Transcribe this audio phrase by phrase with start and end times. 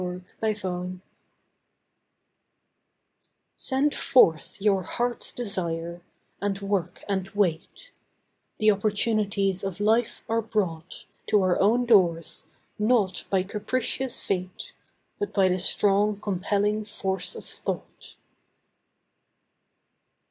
[0.03, 0.99] OPPORTUNITY
[3.55, 6.01] Send forth your heart's desire,
[6.41, 7.91] and work and wait;
[8.57, 12.47] The opportunities of life are brought To our own doors,
[12.79, 14.73] not by capricious fate,
[15.19, 18.15] But by the strong compelling force of thought.